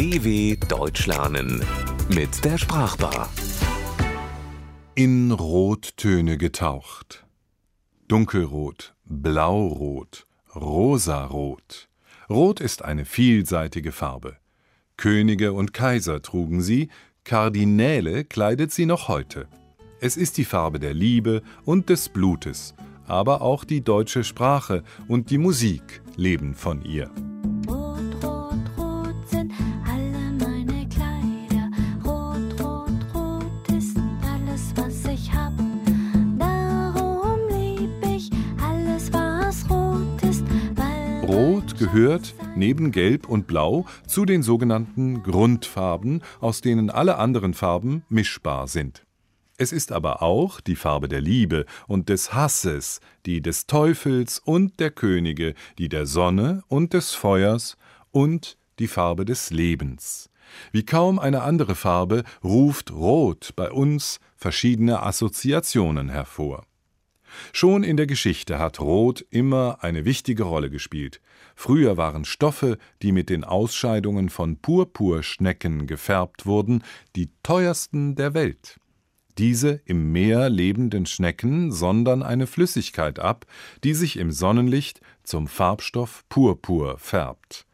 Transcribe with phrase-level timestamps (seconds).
[0.00, 1.62] DW Deutsch lernen
[2.08, 3.28] mit der Sprachbar.
[4.94, 7.26] In Rottöne getaucht.
[8.08, 10.26] Dunkelrot, Blaurot,
[10.56, 11.90] Rosarot.
[12.30, 14.38] Rot ist eine vielseitige Farbe.
[14.96, 16.88] Könige und Kaiser trugen sie,
[17.24, 19.48] Kardinäle kleidet sie noch heute.
[20.00, 22.74] Es ist die Farbe der Liebe und des Blutes,
[23.06, 27.10] aber auch die deutsche Sprache und die Musik leben von ihr.
[41.80, 48.68] Gehört neben Gelb und Blau zu den sogenannten Grundfarben, aus denen alle anderen Farben mischbar
[48.68, 49.06] sind.
[49.56, 54.78] Es ist aber auch die Farbe der Liebe und des Hasses, die des Teufels und
[54.78, 57.78] der Könige, die der Sonne und des Feuers
[58.10, 60.28] und die Farbe des Lebens.
[60.72, 66.66] Wie kaum eine andere Farbe ruft Rot bei uns verschiedene Assoziationen hervor.
[67.52, 71.20] Schon in der Geschichte hat Rot immer eine wichtige Rolle gespielt.
[71.54, 76.82] Früher waren Stoffe, die mit den Ausscheidungen von Purpurschnecken gefärbt wurden,
[77.16, 78.78] die teuersten der Welt.
[79.38, 83.46] Diese im Meer lebenden Schnecken sondern eine Flüssigkeit ab,
[83.84, 87.66] die sich im Sonnenlicht zum Farbstoff Purpur färbt.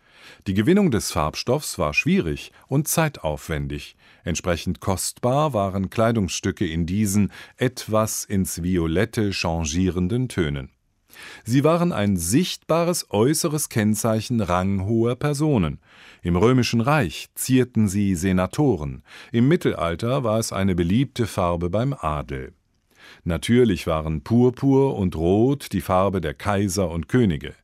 [0.47, 3.97] Die Gewinnung des Farbstoffs war schwierig und zeitaufwendig.
[4.25, 10.71] Entsprechend kostbar waren Kleidungsstücke in diesen etwas ins Violette changierenden Tönen.
[11.45, 15.79] Sie waren ein sichtbares äußeres Kennzeichen ranghoher Personen.
[16.23, 22.53] Im Römischen Reich zierten sie Senatoren, im Mittelalter war es eine beliebte Farbe beim Adel.
[23.25, 27.55] Natürlich waren Purpur und Rot die Farbe der Kaiser und Könige.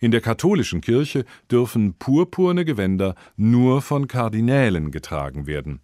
[0.00, 5.80] In der katholischen Kirche dürfen purpurne Gewänder nur von Kardinälen getragen werden.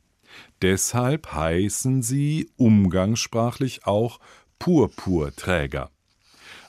[0.63, 4.19] Deshalb heißen sie umgangssprachlich auch
[4.59, 5.91] Purpurträger.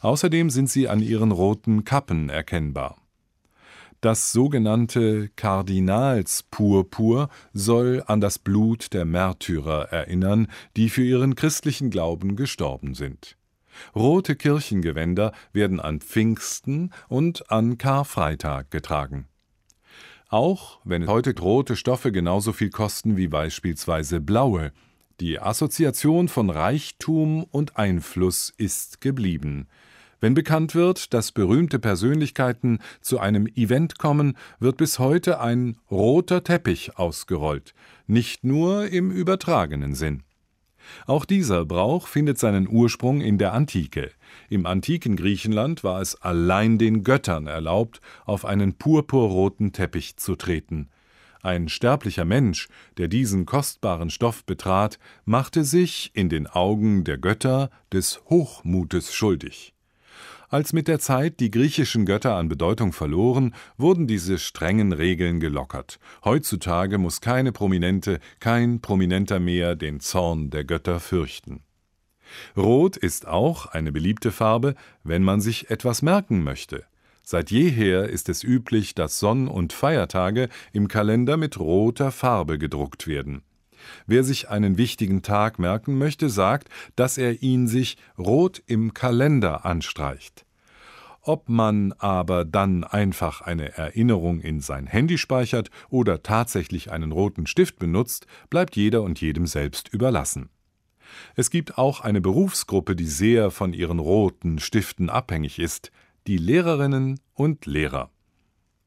[0.02, 2.98] Außerdem sind sie an ihren roten Kappen erkennbar.
[4.02, 12.36] Das sogenannte Kardinalspurpur soll an das Blut der Märtyrer erinnern, die für ihren christlichen Glauben
[12.36, 13.37] gestorben sind.
[13.96, 19.28] Rote Kirchengewänder werden an Pfingsten und an Karfreitag getragen.
[20.30, 24.74] Auch wenn heute rote Stoffe genauso viel kosten wie beispielsweise blaue,
[25.20, 29.68] die Assoziation von Reichtum und Einfluss ist geblieben.
[30.20, 36.44] Wenn bekannt wird, dass berühmte Persönlichkeiten zu einem Event kommen, wird bis heute ein roter
[36.44, 37.74] Teppich ausgerollt,
[38.08, 40.24] nicht nur im übertragenen Sinn.
[41.06, 44.12] Auch dieser Brauch findet seinen Ursprung in der Antike.
[44.50, 50.90] Im antiken Griechenland war es allein den Göttern erlaubt, auf einen purpurroten Teppich zu treten.
[51.42, 52.68] Ein sterblicher Mensch,
[52.98, 59.74] der diesen kostbaren Stoff betrat, machte sich in den Augen der Götter des Hochmutes schuldig.
[60.50, 66.00] Als mit der Zeit die griechischen Götter an Bedeutung verloren, wurden diese strengen Regeln gelockert.
[66.24, 71.64] Heutzutage muss keine Prominente, kein Prominenter mehr den Zorn der Götter fürchten.
[72.56, 76.86] Rot ist auch eine beliebte Farbe, wenn man sich etwas merken möchte.
[77.24, 83.06] Seit jeher ist es üblich, dass Sonn- und Feiertage im Kalender mit roter Farbe gedruckt
[83.06, 83.42] werden.
[84.06, 89.66] Wer sich einen wichtigen Tag merken möchte, sagt, dass er ihn sich rot im Kalender
[89.66, 90.46] anstreicht.
[91.22, 97.48] Ob man aber dann einfach eine Erinnerung in sein Handy speichert oder tatsächlich einen roten
[97.48, 100.50] Stift benutzt, bleibt jeder und jedem selbst überlassen.
[101.36, 105.92] Es gibt auch eine Berufsgruppe, die sehr von ihren roten Stiften abhängig ist,
[106.28, 108.10] die Lehrerinnen und Lehrer.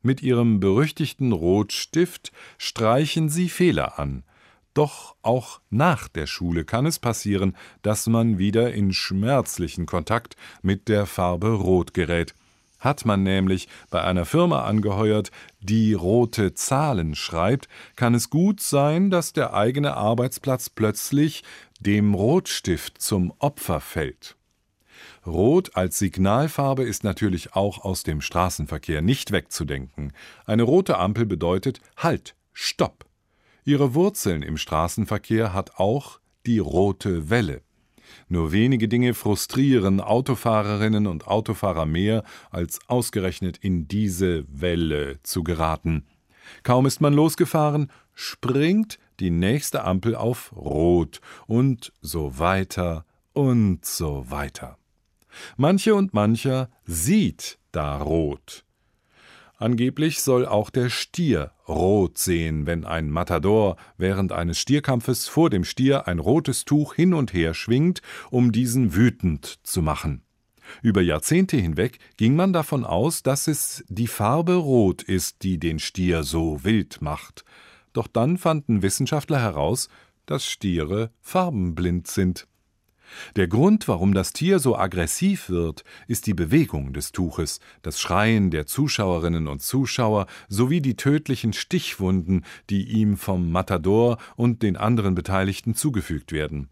[0.02, 4.24] Mit ihrem berüchtigten Rotstift streichen sie Fehler an,
[4.74, 10.88] doch auch nach der Schule kann es passieren, dass man wieder in schmerzlichen Kontakt mit
[10.88, 12.34] der Farbe Rot gerät.
[12.78, 15.30] Hat man nämlich bei einer Firma angeheuert,
[15.60, 21.44] die rote Zahlen schreibt, kann es gut sein, dass der eigene Arbeitsplatz plötzlich
[21.78, 24.36] dem Rotstift zum Opfer fällt.
[25.26, 30.14] Rot als Signalfarbe ist natürlich auch aus dem Straßenverkehr nicht wegzudenken.
[30.46, 33.09] Eine rote Ampel bedeutet Halt, Stopp.
[33.64, 37.62] Ihre Wurzeln im Straßenverkehr hat auch die rote Welle.
[38.28, 46.06] Nur wenige Dinge frustrieren Autofahrerinnen und Autofahrer mehr, als ausgerechnet in diese Welle zu geraten.
[46.62, 54.30] Kaum ist man losgefahren, springt die nächste Ampel auf Rot und so weiter und so
[54.30, 54.78] weiter.
[55.56, 58.64] Manche und mancher sieht da Rot.
[59.60, 65.64] Angeblich soll auch der Stier rot sehen, wenn ein Matador während eines Stierkampfes vor dem
[65.64, 70.22] Stier ein rotes Tuch hin und her schwingt, um diesen wütend zu machen.
[70.80, 75.78] Über Jahrzehnte hinweg ging man davon aus, dass es die Farbe Rot ist, die den
[75.78, 77.44] Stier so wild macht.
[77.92, 79.90] Doch dann fanden Wissenschaftler heraus,
[80.24, 82.46] dass Stiere farbenblind sind.
[83.36, 88.50] Der Grund, warum das Tier so aggressiv wird, ist die Bewegung des Tuches, das Schreien
[88.50, 95.14] der Zuschauerinnen und Zuschauer sowie die tödlichen Stichwunden, die ihm vom Matador und den anderen
[95.14, 96.68] Beteiligten zugefügt werden.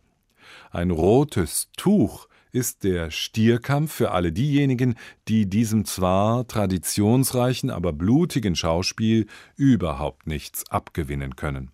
[0.71, 4.95] Ein rotes Tuch ist der Stierkampf für alle diejenigen,
[5.29, 9.27] die diesem zwar traditionsreichen, aber blutigen Schauspiel
[9.57, 11.71] überhaupt nichts abgewinnen können.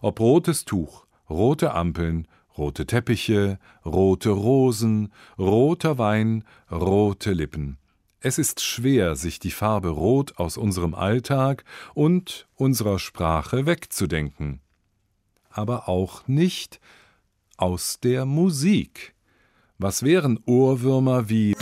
[0.00, 7.78] Ob rotes Tuch, rote Ampeln, rote Teppiche, rote Rosen, roter Wein, rote Lippen.
[8.20, 14.60] Es ist schwer, sich die Farbe Rot aus unserem Alltag und unserer Sprache wegzudenken.
[15.50, 16.80] Aber auch nicht
[17.56, 19.14] aus der Musik.
[19.78, 21.56] Was wären Ohrwürmer wie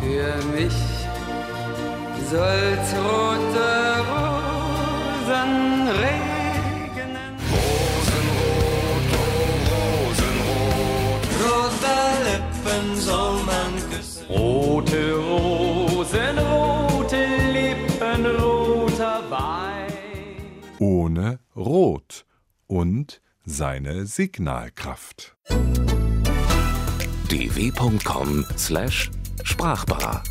[0.00, 0.72] Für mich
[2.30, 2.94] soll's
[5.40, 7.34] Rosen regnen.
[7.50, 9.16] Rosenrot, oh
[9.70, 11.24] Rosenrot.
[11.42, 14.26] Rote Lippen soll man küssen.
[14.28, 19.92] Rote Rosen, rote Lippen, roter Wein.
[20.78, 22.24] ohne Rot
[22.66, 25.36] und seine Signalkraft.
[27.30, 30.22] dw.com/sprachbar